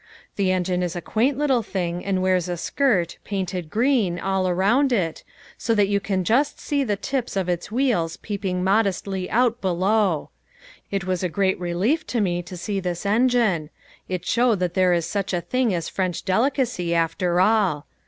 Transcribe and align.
The 0.35 0.51
engine 0.51 0.81
is 0.81 0.95
a 0.95 0.99
quaint 1.01 1.37
little 1.37 1.61
thing 1.61 2.03
and 2.03 2.23
wears 2.23 2.49
a 2.49 2.57
skirt, 2.57 3.19
painted 3.23 3.69
green, 3.69 4.17
all 4.17 4.47
around 4.47 4.91
it, 4.91 5.23
so 5.59 5.75
that 5.75 5.89
you 5.89 5.99
can 5.99 6.23
just 6.23 6.59
see 6.59 6.83
the 6.83 6.95
tips 6.95 7.35
of 7.35 7.47
its 7.47 7.71
wheels 7.71 8.17
peeping 8.17 8.63
modestly 8.63 9.29
out 9.29 9.61
below. 9.61 10.31
It 10.89 11.03
was 11.03 11.21
a 11.21 11.29
great 11.29 11.59
relief 11.59 12.07
to 12.07 12.19
me 12.19 12.41
to 12.41 12.57
see 12.57 12.79
this 12.79 13.05
engine. 13.05 13.69
It 14.09 14.25
showed 14.25 14.57
that 14.61 14.73
there 14.73 14.91
is 14.91 15.05
such 15.05 15.33
a 15.35 15.39
thing 15.41 15.71
as 15.71 15.87
French 15.87 16.25
delicacy 16.25 16.95
after 16.95 17.39
all. 17.39 17.85